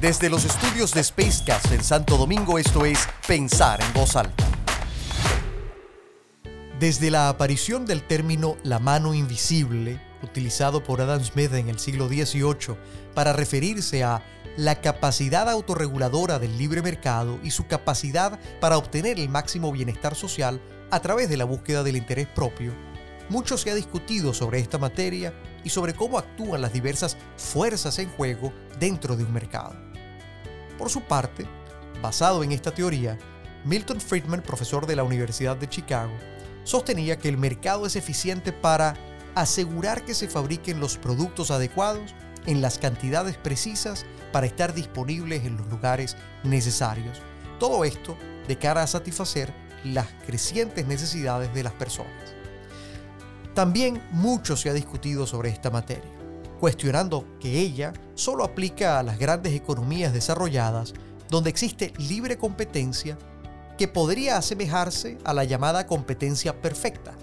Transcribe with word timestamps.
Desde 0.00 0.30
los 0.30 0.46
estudios 0.46 0.94
de 0.94 1.04
Spacecast 1.04 1.72
en 1.72 1.84
Santo 1.84 2.16
Domingo, 2.16 2.58
esto 2.58 2.86
es 2.86 3.06
Pensar 3.28 3.82
en 3.82 3.92
Voz 3.92 4.16
Alta. 4.16 4.46
Desde 6.78 7.10
la 7.10 7.28
aparición 7.28 7.84
del 7.84 8.06
término 8.06 8.56
la 8.62 8.78
mano 8.78 9.12
invisible, 9.12 10.00
utilizado 10.22 10.82
por 10.82 11.02
Adam 11.02 11.22
Smith 11.22 11.52
en 11.52 11.68
el 11.68 11.78
siglo 11.78 12.08
XVIII 12.08 12.78
para 13.14 13.34
referirse 13.34 14.02
a 14.02 14.22
la 14.56 14.80
capacidad 14.80 15.50
autorreguladora 15.50 16.38
del 16.38 16.56
libre 16.56 16.80
mercado 16.80 17.38
y 17.44 17.50
su 17.50 17.66
capacidad 17.66 18.40
para 18.58 18.78
obtener 18.78 19.20
el 19.20 19.28
máximo 19.28 19.70
bienestar 19.70 20.14
social 20.14 20.62
a 20.90 21.00
través 21.00 21.28
de 21.28 21.36
la 21.36 21.44
búsqueda 21.44 21.82
del 21.82 21.96
interés 21.96 22.26
propio, 22.26 22.72
mucho 23.28 23.58
se 23.58 23.70
ha 23.70 23.74
discutido 23.74 24.32
sobre 24.32 24.60
esta 24.60 24.78
materia 24.78 25.34
y 25.62 25.68
sobre 25.68 25.92
cómo 25.92 26.18
actúan 26.18 26.62
las 26.62 26.72
diversas 26.72 27.18
fuerzas 27.36 27.98
en 27.98 28.08
juego 28.08 28.50
dentro 28.78 29.14
de 29.14 29.24
un 29.24 29.32
mercado. 29.34 29.89
Por 30.80 30.88
su 30.88 31.02
parte, 31.02 31.46
basado 32.00 32.42
en 32.42 32.52
esta 32.52 32.72
teoría, 32.72 33.18
Milton 33.66 34.00
Friedman, 34.00 34.40
profesor 34.40 34.86
de 34.86 34.96
la 34.96 35.04
Universidad 35.04 35.58
de 35.58 35.68
Chicago, 35.68 36.14
sostenía 36.64 37.18
que 37.18 37.28
el 37.28 37.36
mercado 37.36 37.84
es 37.84 37.96
eficiente 37.96 38.50
para 38.50 38.94
asegurar 39.34 40.06
que 40.06 40.14
se 40.14 40.26
fabriquen 40.26 40.80
los 40.80 40.96
productos 40.96 41.50
adecuados 41.50 42.14
en 42.46 42.62
las 42.62 42.78
cantidades 42.78 43.36
precisas 43.36 44.06
para 44.32 44.46
estar 44.46 44.72
disponibles 44.72 45.44
en 45.44 45.58
los 45.58 45.66
lugares 45.66 46.16
necesarios. 46.44 47.20
Todo 47.58 47.84
esto 47.84 48.16
de 48.48 48.56
cara 48.56 48.82
a 48.82 48.86
satisfacer 48.86 49.52
las 49.84 50.06
crecientes 50.24 50.86
necesidades 50.86 51.52
de 51.52 51.62
las 51.62 51.74
personas. 51.74 52.34
También 53.52 54.02
mucho 54.12 54.56
se 54.56 54.70
ha 54.70 54.72
discutido 54.72 55.26
sobre 55.26 55.50
esta 55.50 55.68
materia 55.68 56.19
cuestionando 56.60 57.26
que 57.40 57.58
ella 57.58 57.92
solo 58.14 58.44
aplica 58.44 58.98
a 58.98 59.02
las 59.02 59.18
grandes 59.18 59.54
economías 59.54 60.12
desarrolladas 60.12 60.92
donde 61.30 61.48
existe 61.48 61.92
libre 61.96 62.36
competencia 62.36 63.16
que 63.78 63.88
podría 63.88 64.36
asemejarse 64.36 65.16
a 65.24 65.32
la 65.32 65.44
llamada 65.44 65.86
competencia 65.86 66.60
perfecta, 66.60 67.14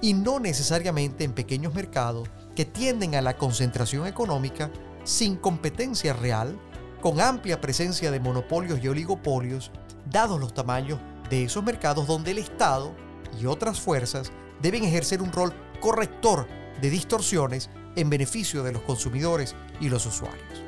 y 0.00 0.12
no 0.14 0.40
necesariamente 0.40 1.22
en 1.22 1.32
pequeños 1.32 1.72
mercados 1.72 2.28
que 2.56 2.64
tienden 2.64 3.14
a 3.14 3.20
la 3.20 3.36
concentración 3.36 4.08
económica 4.08 4.72
sin 5.04 5.36
competencia 5.36 6.12
real, 6.12 6.58
con 7.00 7.20
amplia 7.20 7.60
presencia 7.60 8.10
de 8.10 8.18
monopolios 8.18 8.80
y 8.82 8.88
oligopolios, 8.88 9.70
dados 10.10 10.40
los 10.40 10.52
tamaños 10.52 10.98
de 11.28 11.44
esos 11.44 11.62
mercados 11.62 12.08
donde 12.08 12.32
el 12.32 12.38
Estado 12.38 12.92
y 13.40 13.46
otras 13.46 13.78
fuerzas 13.78 14.32
deben 14.60 14.82
ejercer 14.82 15.22
un 15.22 15.30
rol 15.30 15.54
corrector 15.80 16.48
de 16.80 16.90
distorsiones 16.90 17.70
en 17.96 18.10
beneficio 18.10 18.62
de 18.62 18.72
los 18.72 18.82
consumidores 18.82 19.54
y 19.80 19.88
los 19.88 20.06
usuarios. 20.06 20.62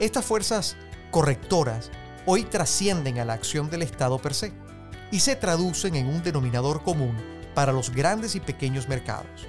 Estas 0.00 0.24
fuerzas 0.24 0.76
correctoras 1.10 1.90
hoy 2.26 2.44
trascienden 2.44 3.18
a 3.18 3.24
la 3.24 3.32
acción 3.32 3.70
del 3.70 3.82
Estado 3.82 4.18
per 4.18 4.34
se 4.34 4.52
y 5.10 5.20
se 5.20 5.36
traducen 5.36 5.94
en 5.94 6.06
un 6.06 6.22
denominador 6.22 6.82
común 6.82 7.16
para 7.54 7.72
los 7.72 7.90
grandes 7.94 8.34
y 8.34 8.40
pequeños 8.40 8.88
mercados. 8.88 9.46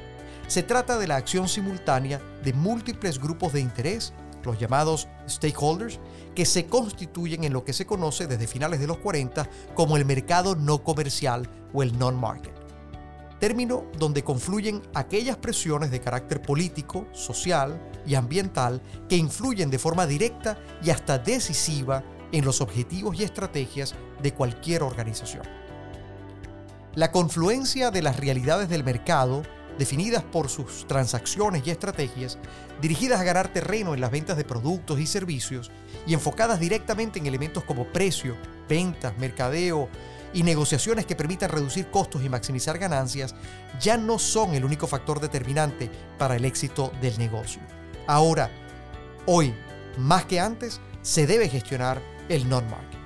Se 0.47 0.63
trata 0.63 0.97
de 0.97 1.07
la 1.07 1.17
acción 1.17 1.47
simultánea 1.47 2.21
de 2.43 2.53
múltiples 2.53 3.19
grupos 3.19 3.53
de 3.53 3.61
interés, 3.61 4.13
los 4.43 4.57
llamados 4.57 5.07
stakeholders, 5.27 5.99
que 6.33 6.45
se 6.45 6.65
constituyen 6.65 7.43
en 7.43 7.53
lo 7.53 7.63
que 7.63 7.73
se 7.73 7.85
conoce 7.85 8.25
desde 8.25 8.47
finales 8.47 8.79
de 8.79 8.87
los 8.87 8.97
40 8.97 9.47
como 9.75 9.97
el 9.97 10.05
mercado 10.05 10.55
no 10.55 10.83
comercial 10.83 11.49
o 11.73 11.83
el 11.83 11.99
non-market 11.99 12.58
término 13.39 13.85
donde 13.97 14.23
confluyen 14.23 14.81
aquellas 14.93 15.37
presiones 15.37 15.91
de 15.91 16.01
carácter 16.01 16.41
político, 16.41 17.07
social 17.13 17.81
y 18.05 18.15
ambiental 18.15 18.81
que 19.07 19.15
influyen 19.15 19.69
de 19.69 19.79
forma 19.79 20.05
directa 20.05 20.57
y 20.83 20.89
hasta 20.89 21.17
decisiva 21.17 22.03
en 22.31 22.45
los 22.45 22.61
objetivos 22.61 23.19
y 23.19 23.23
estrategias 23.23 23.95
de 24.21 24.33
cualquier 24.33 24.83
organización. 24.83 25.43
La 26.95 27.11
confluencia 27.11 27.91
de 27.91 28.01
las 28.01 28.19
realidades 28.19 28.67
del 28.67 28.83
mercado, 28.83 29.43
definidas 29.77 30.23
por 30.23 30.49
sus 30.49 30.85
transacciones 30.87 31.65
y 31.65 31.71
estrategias, 31.71 32.37
dirigidas 32.81 33.21
a 33.21 33.23
ganar 33.23 33.53
terreno 33.53 33.93
en 33.93 34.01
las 34.01 34.11
ventas 34.11 34.37
de 34.37 34.43
productos 34.43 34.99
y 34.99 35.07
servicios 35.07 35.71
y 36.05 36.13
enfocadas 36.13 36.59
directamente 36.59 37.19
en 37.19 37.27
elementos 37.27 37.63
como 37.63 37.85
precio, 37.85 38.35
ventas, 38.67 39.17
mercadeo, 39.17 39.87
y 40.33 40.43
negociaciones 40.43 41.05
que 41.05 41.15
permitan 41.15 41.49
reducir 41.49 41.89
costos 41.89 42.23
y 42.23 42.29
maximizar 42.29 42.77
ganancias 42.77 43.35
ya 43.79 43.97
no 43.97 44.19
son 44.19 44.53
el 44.53 44.65
único 44.65 44.87
factor 44.87 45.19
determinante 45.19 45.89
para 46.17 46.35
el 46.35 46.45
éxito 46.45 46.91
del 47.01 47.17
negocio. 47.17 47.61
Ahora, 48.07 48.49
hoy, 49.25 49.53
más 49.97 50.25
que 50.25 50.39
antes, 50.39 50.79
se 51.01 51.27
debe 51.27 51.49
gestionar 51.49 52.01
el 52.29 52.47
non-market. 52.47 52.99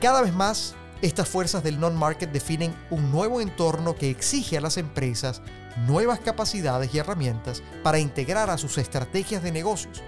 Cada 0.00 0.22
vez 0.22 0.32
más, 0.32 0.74
estas 1.02 1.28
fuerzas 1.28 1.62
del 1.62 1.80
non-market 1.80 2.30
definen 2.30 2.74
un 2.90 3.10
nuevo 3.10 3.40
entorno 3.40 3.96
que 3.96 4.10
exige 4.10 4.56
a 4.56 4.60
las 4.60 4.76
empresas 4.76 5.42
nuevas 5.86 6.20
capacidades 6.20 6.94
y 6.94 6.98
herramientas 6.98 7.62
para 7.82 7.98
integrar 7.98 8.50
a 8.50 8.58
sus 8.58 8.78
estrategias 8.78 9.42
de 9.42 9.52
negocios, 9.52 10.02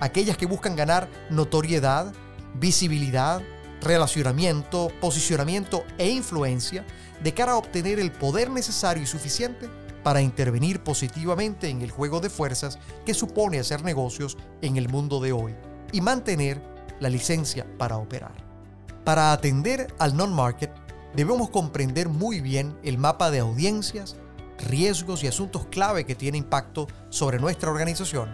aquellas 0.00 0.36
que 0.36 0.46
buscan 0.46 0.76
ganar 0.76 1.08
notoriedad, 1.30 2.12
visibilidad, 2.54 3.42
relacionamiento, 3.84 4.90
posicionamiento 5.00 5.84
e 5.98 6.08
influencia 6.08 6.84
de 7.22 7.34
cara 7.34 7.52
a 7.52 7.56
obtener 7.56 7.98
el 7.98 8.12
poder 8.12 8.50
necesario 8.50 9.02
y 9.02 9.06
suficiente 9.06 9.68
para 10.02 10.20
intervenir 10.20 10.82
positivamente 10.82 11.68
en 11.68 11.82
el 11.82 11.90
juego 11.90 12.20
de 12.20 12.30
fuerzas 12.30 12.78
que 13.06 13.14
supone 13.14 13.58
hacer 13.58 13.82
negocios 13.82 14.36
en 14.60 14.76
el 14.76 14.88
mundo 14.88 15.20
de 15.20 15.32
hoy 15.32 15.54
y 15.92 16.00
mantener 16.00 16.62
la 17.00 17.08
licencia 17.08 17.66
para 17.78 17.96
operar. 17.96 18.34
Para 19.04 19.32
atender 19.32 19.92
al 19.98 20.16
non-market, 20.16 20.70
debemos 21.14 21.50
comprender 21.50 22.08
muy 22.08 22.40
bien 22.40 22.78
el 22.82 22.98
mapa 22.98 23.30
de 23.30 23.40
audiencias, 23.40 24.16
riesgos 24.58 25.24
y 25.24 25.26
asuntos 25.26 25.66
clave 25.66 26.04
que 26.04 26.14
tiene 26.14 26.38
impacto 26.38 26.86
sobre 27.10 27.38
nuestra 27.38 27.70
organización, 27.70 28.28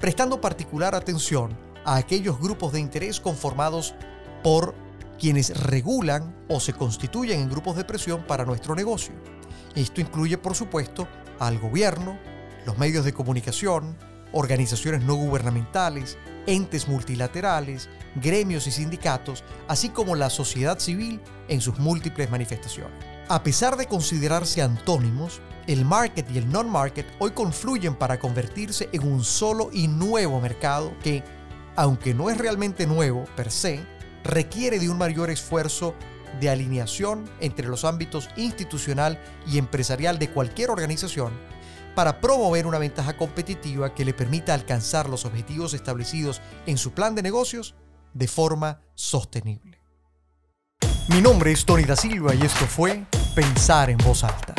prestando 0.00 0.40
particular 0.40 0.94
atención 0.94 1.56
a 1.84 1.96
aquellos 1.96 2.38
grupos 2.38 2.72
de 2.72 2.80
interés 2.80 3.20
conformados 3.20 3.94
por 4.42 4.74
quienes 5.18 5.58
regulan 5.64 6.34
o 6.48 6.60
se 6.60 6.72
constituyen 6.72 7.40
en 7.40 7.50
grupos 7.50 7.76
de 7.76 7.84
presión 7.84 8.24
para 8.26 8.44
nuestro 8.44 8.74
negocio. 8.74 9.14
Esto 9.74 10.00
incluye, 10.00 10.38
por 10.38 10.54
supuesto, 10.54 11.08
al 11.38 11.58
gobierno, 11.58 12.18
los 12.64 12.78
medios 12.78 13.04
de 13.04 13.12
comunicación, 13.12 13.96
organizaciones 14.32 15.02
no 15.02 15.14
gubernamentales, 15.14 16.16
entes 16.46 16.88
multilaterales, 16.88 17.88
gremios 18.16 18.66
y 18.66 18.70
sindicatos, 18.70 19.44
así 19.68 19.88
como 19.90 20.14
la 20.14 20.30
sociedad 20.30 20.78
civil 20.78 21.20
en 21.48 21.60
sus 21.60 21.78
múltiples 21.78 22.30
manifestaciones. 22.30 22.96
A 23.28 23.42
pesar 23.42 23.76
de 23.76 23.86
considerarse 23.86 24.62
antónimos, 24.62 25.40
el 25.66 25.84
market 25.84 26.30
y 26.30 26.38
el 26.38 26.50
non-market 26.50 27.06
hoy 27.18 27.32
confluyen 27.32 27.96
para 27.96 28.20
convertirse 28.20 28.88
en 28.92 29.06
un 29.06 29.24
solo 29.24 29.70
y 29.72 29.88
nuevo 29.88 30.40
mercado 30.40 30.94
que, 31.02 31.24
aunque 31.74 32.14
no 32.14 32.30
es 32.30 32.38
realmente 32.38 32.86
nuevo 32.86 33.24
per 33.36 33.50
se, 33.50 33.84
requiere 34.26 34.78
de 34.78 34.90
un 34.90 34.98
mayor 34.98 35.30
esfuerzo 35.30 35.94
de 36.40 36.50
alineación 36.50 37.24
entre 37.40 37.68
los 37.68 37.84
ámbitos 37.84 38.28
institucional 38.36 39.18
y 39.46 39.58
empresarial 39.58 40.18
de 40.18 40.30
cualquier 40.30 40.70
organización 40.70 41.32
para 41.94 42.20
promover 42.20 42.66
una 42.66 42.78
ventaja 42.78 43.16
competitiva 43.16 43.94
que 43.94 44.04
le 44.04 44.12
permita 44.12 44.52
alcanzar 44.52 45.08
los 45.08 45.24
objetivos 45.24 45.72
establecidos 45.72 46.42
en 46.66 46.76
su 46.76 46.92
plan 46.92 47.14
de 47.14 47.22
negocios 47.22 47.74
de 48.12 48.28
forma 48.28 48.80
sostenible. 48.94 49.80
Mi 51.08 51.22
nombre 51.22 51.52
es 51.52 51.64
Tony 51.64 51.84
da 51.84 51.96
Silva 51.96 52.34
y 52.34 52.42
esto 52.42 52.66
fue 52.66 53.06
Pensar 53.34 53.90
en 53.90 53.98
voz 53.98 54.24
alta. 54.24 54.55